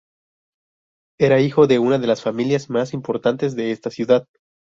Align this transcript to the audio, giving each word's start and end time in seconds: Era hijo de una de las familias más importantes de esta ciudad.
Era 1.19 1.41
hijo 1.41 1.67
de 1.67 1.77
una 1.77 1.99
de 1.99 2.07
las 2.07 2.23
familias 2.23 2.71
más 2.71 2.95
importantes 2.95 3.55
de 3.55 3.69
esta 3.69 3.91
ciudad. 3.91 4.27